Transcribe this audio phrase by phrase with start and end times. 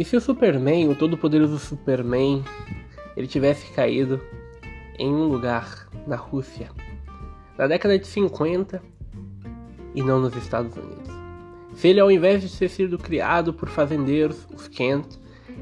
[0.00, 2.42] E se o Superman, o todo-poderoso Superman,
[3.14, 4.18] ele tivesse caído
[4.98, 6.70] em um lugar na Rússia,
[7.58, 8.82] na década de 50
[9.94, 11.06] e não nos Estados Unidos?
[11.74, 15.04] Se ele, ao invés de ter sido criado por fazendeiros, os Kent,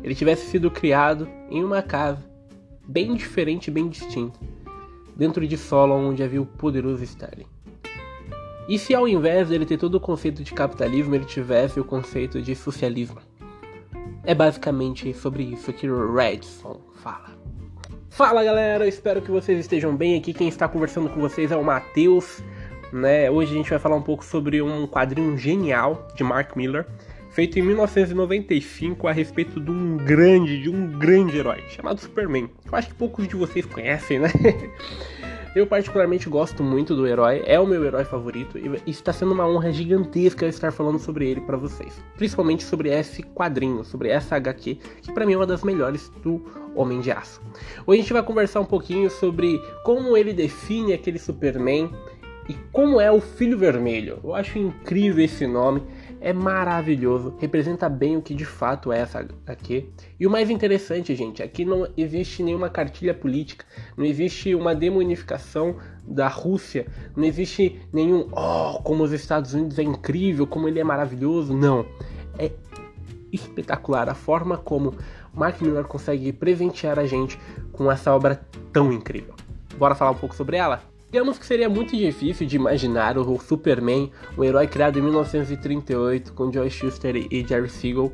[0.05, 2.25] ele tivesse sido criado em uma casa
[2.87, 4.39] bem diferente, bem distinta,
[5.17, 7.47] dentro de solo onde havia o poderoso Stalin.
[8.69, 12.41] E se ao invés dele ter todo o conceito de capitalismo, ele tivesse o conceito
[12.41, 13.28] de socialismo?
[14.29, 17.31] É basicamente sobre isso que o Redson fala.
[18.11, 20.35] Fala galera, espero que vocês estejam bem aqui.
[20.35, 22.43] Quem está conversando com vocês é o Matheus.
[22.93, 23.31] Né?
[23.31, 26.87] Hoje a gente vai falar um pouco sobre um quadrinho genial de Mark Miller,
[27.31, 32.51] feito em 1995 a respeito de um grande, de um grande herói chamado Superman.
[32.71, 34.29] Eu acho que poucos de vocês conhecem, né?
[35.55, 39.49] Eu particularmente gosto muito do herói, é o meu herói favorito e está sendo uma
[39.49, 42.03] honra gigantesca estar falando sobre ele para vocês.
[42.17, 46.45] Principalmente sobre esse quadrinho, sobre essa HQ, que para mim é uma das melhores do
[46.75, 47.41] Homem de Aço.
[47.87, 51.91] Hoje a gente vai conversar um pouquinho sobre como ele define aquele Superman
[52.47, 54.21] e como é o Filho Vermelho.
[54.23, 55.83] Eu acho incrível esse nome
[56.21, 59.91] é maravilhoso, representa bem o que de fato é essa aqui.
[60.19, 63.65] E o mais interessante, gente, aqui não existe nenhuma cartilha política,
[63.97, 69.83] não existe uma demonificação da Rússia, não existe nenhum, oh, como os Estados Unidos é
[69.83, 71.55] incrível, como ele é maravilhoso.
[71.55, 71.87] Não.
[72.39, 72.51] É
[73.33, 74.95] espetacular a forma como
[75.35, 77.39] Mark Miller consegue presentear a gente
[77.73, 78.41] com essa obra
[78.73, 79.35] tão incrível.
[79.77, 80.83] Bora falar um pouco sobre ela?
[81.11, 86.53] Digamos que seria muito difícil de imaginar o Superman, um herói criado em 1938 com
[86.53, 88.13] Joy Shuster e Jerry Siegel,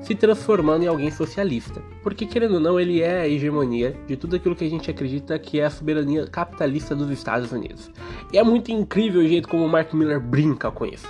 [0.00, 1.80] se transformando em alguém socialista.
[2.02, 5.38] Porque, querendo ou não, ele é a hegemonia de tudo aquilo que a gente acredita
[5.38, 7.88] que é a soberania capitalista dos Estados Unidos.
[8.32, 11.06] E é muito incrível o jeito como o Mark Miller brinca com isso.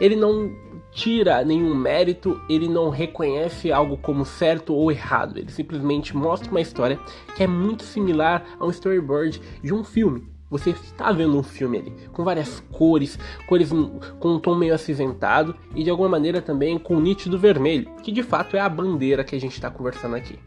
[0.00, 0.50] Ele não
[0.90, 6.62] tira nenhum mérito, ele não reconhece algo como certo ou errado, ele simplesmente mostra uma
[6.62, 6.98] história
[7.36, 10.31] que é muito similar a um storyboard de um filme.
[10.52, 13.70] Você está vendo um filme ali, com várias cores, cores
[14.20, 18.12] com um tom meio acinzentado e de alguma maneira também com um nítido vermelho, que
[18.12, 20.38] de fato é a bandeira que a gente está conversando aqui.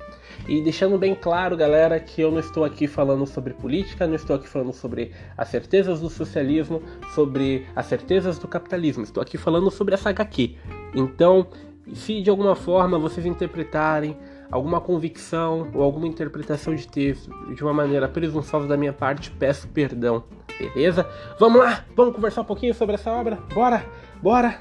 [0.47, 4.35] E deixando bem claro, galera, que eu não estou aqui falando sobre política, não estou
[4.35, 6.83] aqui falando sobre as certezas do socialismo,
[7.15, 10.55] sobre as certezas do capitalismo, estou aqui falando sobre essa HQ.
[10.93, 11.47] Então,
[11.95, 14.15] se de alguma forma vocês interpretarem
[14.51, 19.67] alguma convicção ou alguma interpretação de texto de uma maneira presunçosa da minha parte, peço
[19.67, 20.23] perdão,
[20.59, 21.07] beleza?
[21.39, 23.37] Vamos lá, vamos conversar um pouquinho sobre essa obra?
[23.53, 23.85] Bora,
[24.21, 24.59] bora!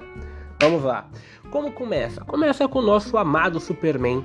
[0.61, 1.09] Vamos lá.
[1.51, 2.25] Como começa?
[2.25, 4.25] Começa com o nosso amado Superman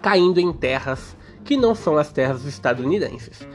[0.00, 3.46] caindo em terras que não são as terras estadunidenses.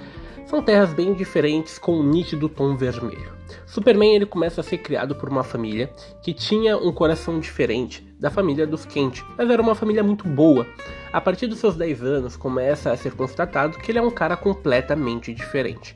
[0.46, 3.41] São terras bem diferentes com um nítido tom vermelho.
[3.72, 5.90] Superman ele começa a ser criado por uma família
[6.22, 10.68] que tinha um coração diferente da família dos Kent, mas era uma família muito boa.
[11.14, 14.36] A partir dos seus 10 anos começa a ser constatado que ele é um cara
[14.36, 15.96] completamente diferente.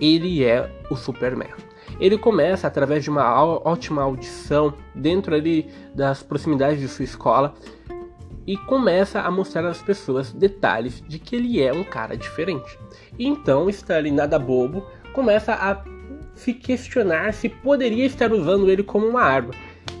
[0.00, 1.50] Ele é o Superman.
[1.98, 3.34] Ele começa através de uma
[3.64, 7.52] ótima audição dentro ali das proximidades de sua escola
[8.46, 12.78] e começa a mostrar às pessoas detalhes de que ele é um cara diferente.
[13.18, 15.82] E então Stanley, nada bobo, começa a
[16.34, 19.52] se questionar se poderia estar usando ele como uma arma.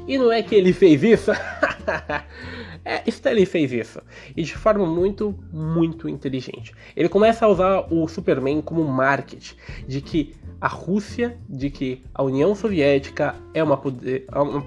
[0.06, 1.30] E não é que ele fez isso?
[2.84, 4.00] é, Stanley fez isso.
[4.36, 6.72] E de forma muito, muito inteligente.
[6.96, 9.54] Ele começa a usar o Superman como marketing
[9.86, 14.64] de que a Rússia, de que a União Soviética é uma, poder, é uma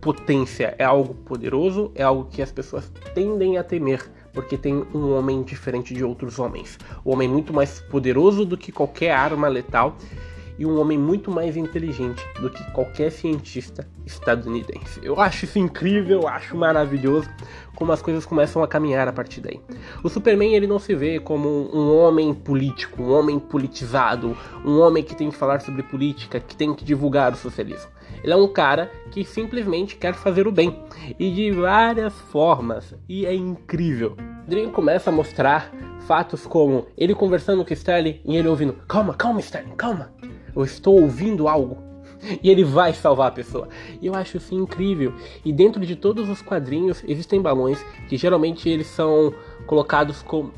[0.00, 5.12] potência, é algo poderoso, é algo que as pessoas tendem a temer porque tem um
[5.12, 6.78] homem diferente de outros homens.
[7.04, 9.96] Um homem muito mais poderoso do que qualquer arma letal
[10.58, 15.00] e um homem muito mais inteligente do que qualquer cientista estadunidense.
[15.02, 17.28] Eu acho isso incrível, eu acho maravilhoso
[17.74, 19.60] como as coisas começam a caminhar a partir daí.
[20.02, 25.02] O Superman ele não se vê como um homem político, um homem politizado, um homem
[25.02, 27.90] que tem que falar sobre política, que tem que divulgar o socialismo.
[28.22, 30.78] Ele é um cara que simplesmente quer fazer o bem
[31.18, 34.16] e de várias formas, e é incrível.
[34.46, 35.72] Dream começa a mostrar
[36.06, 40.12] fatos como ele conversando com Sterling e ele ouvindo: Calma, calma, Sterling, calma.
[40.54, 41.78] Eu estou ouvindo algo.
[42.42, 43.68] E ele vai salvar a pessoa.
[44.00, 45.12] E eu acho isso incrível.
[45.44, 49.34] E dentro de todos os quadrinhos existem balões que geralmente eles são
[49.66, 50.50] colocados com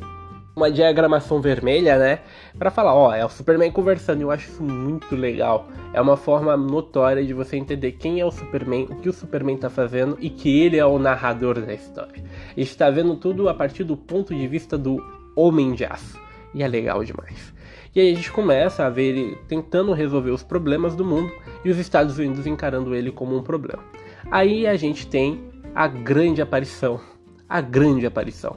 [0.56, 2.20] uma diagramação vermelha, né?
[2.56, 4.20] Para falar, ó, é o Superman conversando.
[4.20, 5.66] Eu acho isso muito legal.
[5.92, 9.56] É uma forma notória de você entender quem é o Superman, o que o Superman
[9.56, 12.22] tá fazendo e que ele é o narrador da história.
[12.56, 15.02] A gente tá vendo tudo a partir do ponto de vista do
[15.34, 16.18] Homem de Aço.
[16.54, 17.53] E é legal demais.
[17.94, 21.32] E aí a gente começa a ver ele tentando resolver os problemas do mundo
[21.64, 23.82] e os Estados Unidos encarando ele como um problema.
[24.30, 27.00] Aí a gente tem a grande aparição
[27.48, 28.56] a grande aparição.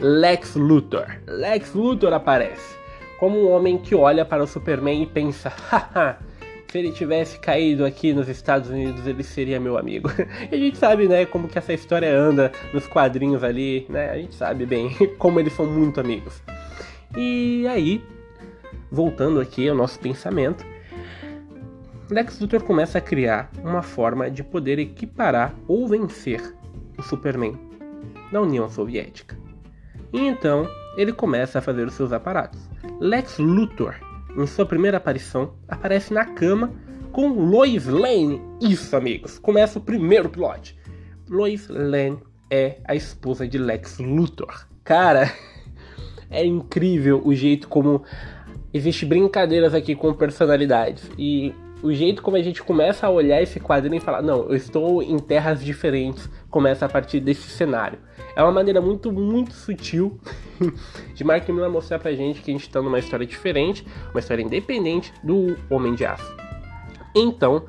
[0.00, 1.06] Lex Luthor.
[1.26, 2.76] Lex Luthor aparece
[3.18, 6.18] como um homem que olha para o Superman e pensa: haha,
[6.66, 10.08] se ele tivesse caído aqui nos Estados Unidos, ele seria meu amigo.
[10.50, 14.10] e a gente sabe, né, como que essa história anda nos quadrinhos ali, né?
[14.10, 16.40] A gente sabe bem como eles são muito amigos.
[17.16, 18.02] E aí,
[18.90, 20.64] voltando aqui ao nosso pensamento,
[22.10, 26.54] Lex Luthor começa a criar uma forma de poder equiparar ou vencer
[26.96, 27.58] o Superman
[28.32, 29.36] da União Soviética.
[30.12, 32.68] E então ele começa a fazer os seus aparatos.
[32.98, 33.94] Lex Luthor
[34.36, 36.72] em sua primeira aparição, aparece na cama
[37.12, 38.40] com Lois Lane.
[38.60, 40.78] Isso, amigos, começa o primeiro plot.
[41.28, 42.18] Lois Lane
[42.50, 44.66] é a esposa de Lex Luthor.
[44.84, 45.32] Cara,
[46.30, 48.04] é incrível o jeito como
[48.72, 53.60] existe brincadeiras aqui com personalidades e o jeito como a gente começa a olhar esse
[53.60, 57.98] quadrinho e falar, não, eu estou em terras diferentes, começa a partir desse cenário.
[58.34, 60.18] É uma maneira muito, muito sutil
[61.14, 64.42] de Mark Miller mostrar pra gente que a gente está numa história diferente, uma história
[64.42, 66.36] independente do Homem de Aço.
[67.14, 67.64] Então,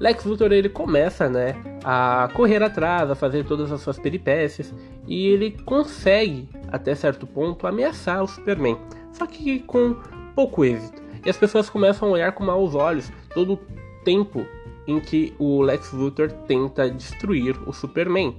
[0.00, 1.54] Lex Luthor ele começa, né,
[1.84, 4.74] a correr atrás, a fazer todas as suas peripécias
[5.06, 8.76] e ele consegue até certo ponto ameaçar o Superman,
[9.12, 9.96] só que com
[10.34, 11.02] pouco êxito.
[11.24, 13.60] E as pessoas começam a olhar com maus olhos todo o
[14.04, 14.46] tempo
[14.86, 18.36] em que o Lex Luthor tenta destruir o Superman.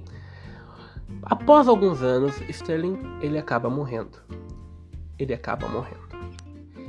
[1.22, 4.18] Após alguns anos, Sterling ele acaba morrendo.
[5.18, 6.06] Ele acaba morrendo.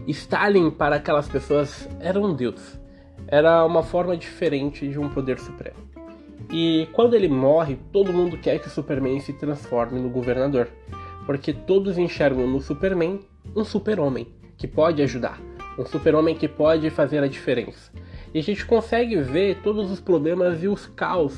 [0.07, 2.79] Stalin para aquelas pessoas era um deus.
[3.27, 5.77] Era uma forma diferente de um poder supremo.
[6.51, 10.69] E quando ele morre, todo mundo quer que o Superman se transforme no governador,
[11.25, 13.19] porque todos enxergam no Superman
[13.55, 14.27] um super-homem
[14.57, 15.39] que pode ajudar,
[15.77, 17.91] um super-homem que pode fazer a diferença.
[18.33, 21.33] E a gente consegue ver todos os problemas e os caos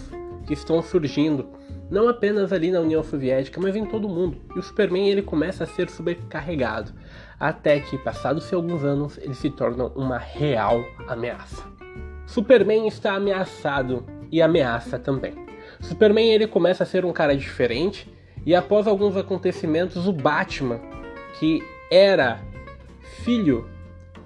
[0.48, 1.48] que estão surgindo,
[1.92, 4.38] não apenas ali na União Soviética, mas em todo o mundo.
[4.56, 6.94] E o Superman ele começa a ser sobrecarregado,
[7.40, 11.64] até que, passados alguns anos, ele se torna uma real ameaça.
[12.26, 15.34] Superman está ameaçado e ameaça também.
[15.80, 18.12] Superman ele começa a ser um cara diferente
[18.46, 20.80] e após alguns acontecimentos o Batman,
[21.40, 22.40] que era
[23.24, 23.70] filho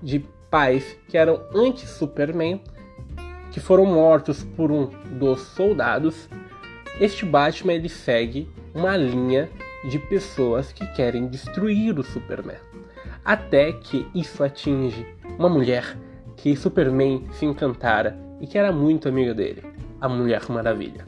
[0.01, 0.19] de
[0.49, 2.61] pais que eram anti-Superman,
[3.51, 4.87] que foram mortos por um
[5.17, 6.29] dos soldados,
[6.99, 9.49] este Batman ele segue uma linha
[9.89, 12.57] de pessoas que querem destruir o Superman.
[13.25, 15.05] Até que isso atinge
[15.37, 15.97] uma mulher
[16.37, 19.63] que Superman se encantara e que era muito amiga dele,
[19.99, 21.05] a Mulher Maravilha.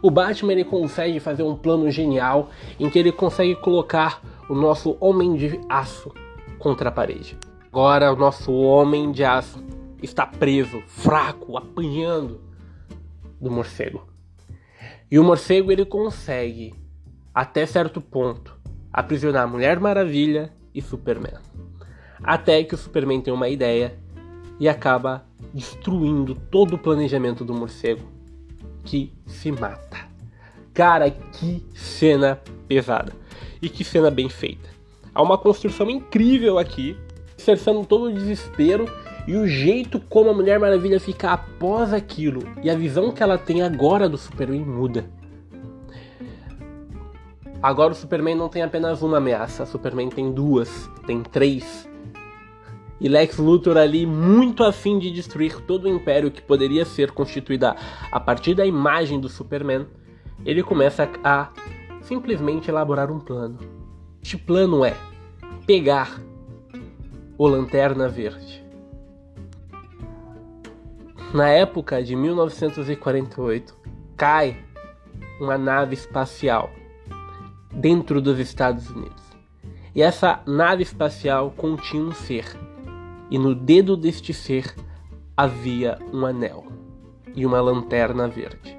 [0.00, 4.96] O Batman ele consegue fazer um plano genial em que ele consegue colocar o nosso
[5.00, 6.12] Homem de Aço
[6.58, 7.36] contra a parede.
[7.66, 9.62] Agora o nosso homem de aço
[10.02, 12.40] está preso, fraco, apanhando
[13.40, 14.06] do morcego.
[15.10, 16.74] E o morcego ele consegue,
[17.34, 18.56] até certo ponto,
[18.92, 21.38] aprisionar Mulher Maravilha e Superman.
[22.22, 23.98] Até que o Superman tem uma ideia
[24.58, 25.24] e acaba
[25.54, 28.02] destruindo todo o planejamento do morcego,
[28.84, 30.08] que se mata.
[30.74, 33.12] Cara, que cena pesada.
[33.60, 34.77] E que cena bem feita.
[35.18, 36.96] Há uma construção incrível aqui
[37.36, 38.84] cessando todo o desespero
[39.26, 43.36] e o jeito como a Mulher Maravilha fica após aquilo e a visão que ela
[43.36, 45.10] tem agora do Superman muda.
[47.60, 51.90] Agora o Superman não tem apenas uma ameaça, o Superman tem duas, tem três.
[53.00, 57.66] E Lex Luthor ali muito afim de destruir todo o império que poderia ser constituído
[58.12, 59.84] a partir da imagem do Superman,
[60.46, 61.50] ele começa a
[62.02, 63.58] simplesmente elaborar um plano.
[64.22, 65.07] Este plano é
[65.68, 66.18] pegar
[67.36, 68.64] o Lanterna Verde.
[71.34, 73.76] Na época de 1948,
[74.16, 74.64] cai
[75.38, 76.70] uma nave espacial
[77.70, 79.22] dentro dos Estados Unidos.
[79.94, 82.46] E essa nave espacial continha um ser,
[83.30, 84.74] e no dedo deste ser
[85.36, 86.64] havia um anel
[87.36, 88.74] e uma lanterna verde.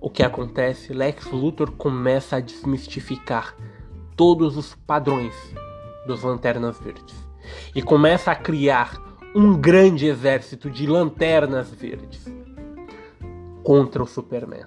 [0.00, 0.94] O que acontece?
[0.94, 3.54] Lex Luthor começa a desmistificar
[4.22, 5.34] todos os padrões
[6.06, 7.16] dos Lanternas Verdes
[7.74, 9.02] e começa a criar
[9.34, 12.32] um grande exército de Lanternas Verdes
[13.64, 14.66] contra o Superman.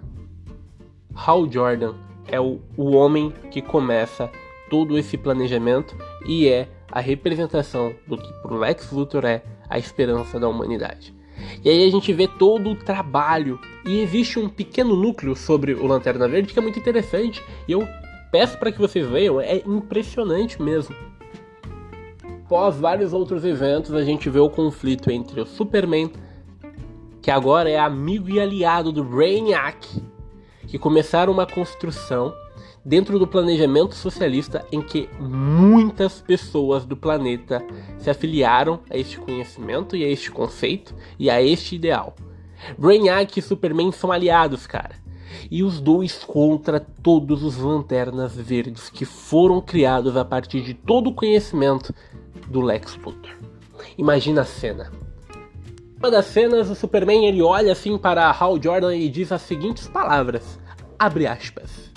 [1.16, 1.94] Hal Jordan
[2.28, 4.30] é o, o homem que começa
[4.70, 5.96] todo esse planejamento
[6.28, 11.16] e é a representação do que pro Lex Luthor é a esperança da humanidade.
[11.64, 15.88] E aí a gente vê todo o trabalho e existe um pequeno núcleo sobre o
[15.88, 17.88] Lanterna Verde que é muito interessante e eu
[18.36, 20.94] peço para que vocês vejam, é impressionante mesmo.
[22.44, 26.12] Após vários outros eventos, a gente vê o conflito entre o Superman,
[27.22, 29.88] que agora é amigo e aliado do Brainiac,
[30.68, 32.36] que começaram uma construção
[32.84, 37.66] dentro do planejamento socialista em que muitas pessoas do planeta
[37.98, 42.14] se afiliaram a este conhecimento e a este conceito e a este ideal.
[42.78, 45.05] Brainiac e Superman são aliados, cara.
[45.50, 51.10] E os dois contra todos os lanternas verdes que foram criados a partir de todo
[51.10, 51.94] o conhecimento
[52.48, 53.36] do Lex Luthor.
[53.98, 54.92] Imagina a cena.
[55.98, 59.88] Uma das cenas, o Superman ele olha assim para Hal Jordan e diz as seguintes
[59.88, 60.60] palavras:
[61.00, 61.92] abre aspas.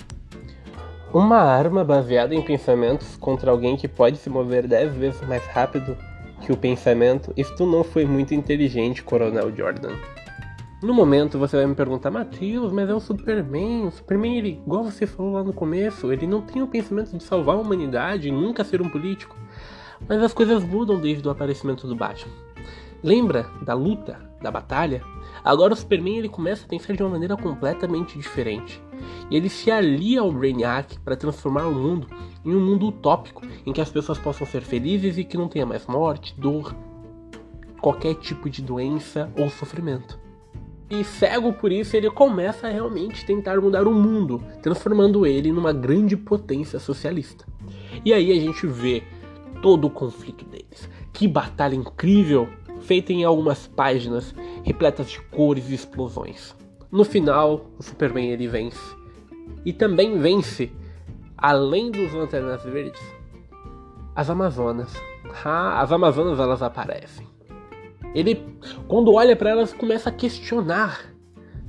[1.13, 5.97] Uma arma baseada em pensamentos contra alguém que pode se mover dez vezes mais rápido
[6.41, 9.95] que o pensamento, isto não foi muito inteligente, Coronel Jordan.
[10.81, 13.87] No momento você vai me perguntar, Matheus, mas é o Superman.
[13.87, 17.21] O Superman, ele, igual você falou lá no começo, ele não tem o pensamento de
[17.21, 19.35] salvar a humanidade e nunca ser um político.
[20.07, 22.31] Mas as coisas mudam desde o aparecimento do Batman.
[23.03, 25.03] Lembra da luta, da batalha?
[25.43, 28.81] Agora o Superman ele começa a pensar de uma maneira completamente diferente.
[29.29, 32.07] E ele se alia ao Brainiac para transformar o mundo
[32.45, 35.65] em um mundo utópico, em que as pessoas possam ser felizes e que não tenha
[35.65, 36.73] mais morte, dor,
[37.81, 40.28] qualquer tipo de doença ou sofrimento.
[40.89, 45.71] E cego por isso, ele começa a realmente tentar mudar o mundo, transformando ele numa
[45.71, 47.45] grande potência socialista.
[48.03, 49.03] E aí a gente vê
[49.61, 50.89] todo o conflito deles.
[51.13, 52.49] Que batalha incrível,
[52.81, 56.55] feita em algumas páginas repletas de cores e explosões.
[56.91, 58.97] No final, o Superman ele vence.
[59.63, 60.71] E também vence,
[61.37, 63.01] além dos Lanternas Verdes,
[64.15, 64.91] as Amazonas.
[65.45, 67.28] Ah, as Amazonas elas aparecem.
[68.13, 68.43] Ele,
[68.87, 71.13] quando olha para elas, começa a questionar,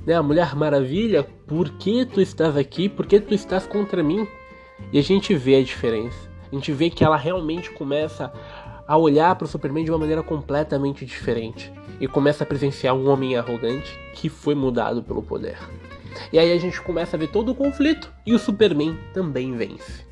[0.05, 0.15] né?
[0.15, 2.89] A Mulher Maravilha, por que tu estás aqui?
[2.89, 4.27] Por que tu estás contra mim?
[4.91, 6.29] E a gente vê a diferença.
[6.51, 8.33] A gente vê que ela realmente começa
[8.87, 13.07] a olhar para o Superman de uma maneira completamente diferente e começa a presenciar um
[13.09, 15.57] homem arrogante que foi mudado pelo poder.
[16.33, 20.05] E aí a gente começa a ver todo o conflito e o Superman também vence.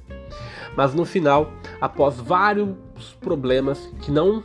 [0.77, 2.69] Mas no final, após vários
[3.19, 4.43] problemas que não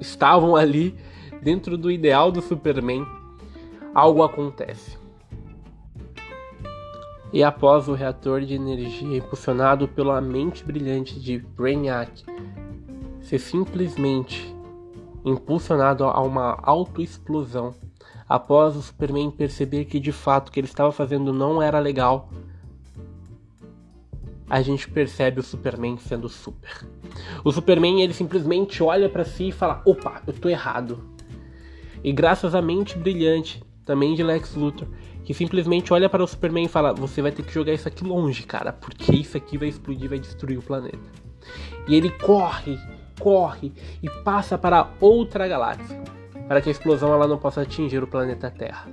[0.00, 0.96] estavam ali
[1.42, 3.06] dentro do ideal do Superman,
[3.94, 4.98] algo acontece.
[7.32, 12.24] E após o reator de energia impulsionado pela mente brilhante de Brainiac
[13.20, 14.54] ser simplesmente
[15.24, 17.74] impulsionado a uma autoexplosão,
[18.28, 22.30] após o Superman perceber que de fato o que ele estava fazendo não era legal,
[24.48, 26.86] a gente percebe o Superman sendo super.
[27.44, 31.15] O Superman ele simplesmente olha para si e fala: "Opa, eu tô errado".
[32.02, 34.88] E graças à mente brilhante também de Lex Luthor,
[35.24, 38.04] que simplesmente olha para o Superman e fala: "Você vai ter que jogar isso aqui
[38.04, 40.98] longe, cara, porque isso aqui vai explodir, vai destruir o planeta".
[41.88, 42.78] E ele corre,
[43.20, 43.72] corre
[44.02, 46.02] e passa para outra galáxia,
[46.48, 48.88] para que a explosão ela não possa atingir o planeta Terra.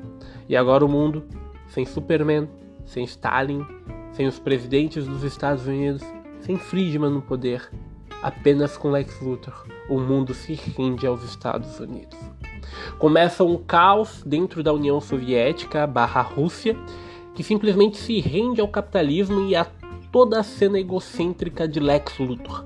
[0.48, 1.24] E agora o mundo,
[1.68, 2.48] sem Superman,
[2.86, 3.66] sem Stalin,
[4.12, 6.04] sem os presidentes dos Estados Unidos,
[6.42, 7.70] sem Friedman no poder,
[8.22, 12.18] apenas com Lex Luthor, o mundo se rende aos Estados Unidos.
[12.98, 16.78] Começa um caos dentro da União Soviética barra Rússia,
[17.36, 19.66] que simplesmente se rende ao capitalismo e a
[20.12, 22.64] toda a cena egocêntrica de Lex Luthor.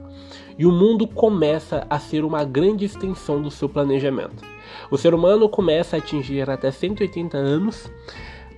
[0.58, 4.44] E o mundo começa a ser uma grande extensão do seu planejamento.
[4.92, 7.90] O ser humano começa a atingir até 180 anos,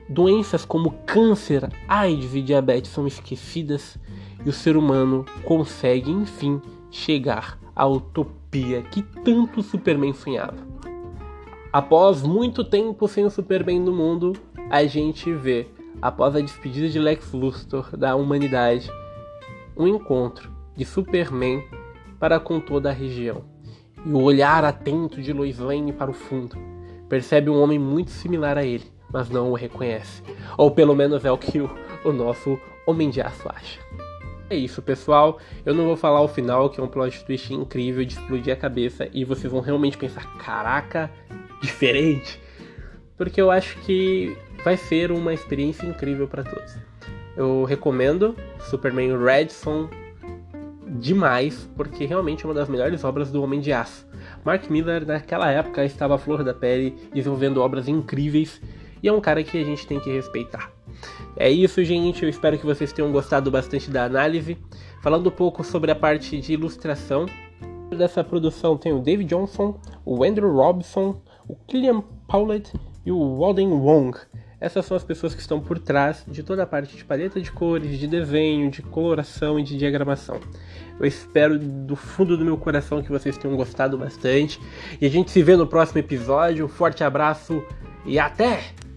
[0.08, 3.98] doenças como câncer, AIDS e diabetes são esquecidas,
[4.44, 10.69] e o ser humano consegue enfim chegar à utopia que tanto Superman sonhava.
[11.72, 14.34] Após muito tempo sem o Superman no mundo,
[14.72, 15.68] a gente vê,
[16.02, 18.92] após a despedida de Lex Luthor da humanidade,
[19.78, 21.64] um encontro de Superman
[22.20, 23.44] para com toda a região.
[24.04, 26.58] E o olhar atento de Lois Lane para o fundo
[27.08, 30.24] percebe um homem muito similar a ele, mas não o reconhece.
[30.58, 31.70] Ou pelo menos é o que o,
[32.04, 33.80] o nosso Homem de Aço acha.
[34.50, 35.38] É isso, pessoal.
[35.64, 38.58] Eu não vou falar o final, que é um plot twist incrível de explodir a
[38.58, 41.12] cabeça e vocês vão realmente pensar: caraca,
[41.62, 42.40] diferente,
[43.18, 46.78] porque eu acho que vai ser uma experiência incrível para todos.
[47.36, 48.36] Eu recomendo
[48.70, 49.90] Superman Redson
[50.88, 54.08] demais, porque realmente é uma das melhores obras do Homem de Aço.
[54.44, 58.62] Mark Miller naquela época estava à flor da pele, desenvolvendo obras incríveis,
[59.02, 60.72] e é um cara que a gente tem que respeitar.
[61.38, 62.24] É isso, gente.
[62.24, 64.58] Eu espero que vocês tenham gostado bastante da análise.
[65.02, 67.26] Falando um pouco sobre a parte de ilustração.
[67.98, 72.72] Dessa produção tem o David Johnson, o Andrew Robson, o Killian Powlett
[73.04, 74.16] e o Walden Wong.
[74.62, 77.52] Essas são as pessoas que estão por trás de toda a parte de paleta de
[77.52, 80.40] cores, de desenho, de coloração e de diagramação.
[81.00, 84.60] Eu espero do fundo do meu coração que vocês tenham gostado bastante.
[85.02, 86.66] E a gente se vê no próximo episódio.
[86.66, 87.64] Um forte abraço
[88.06, 88.89] e até!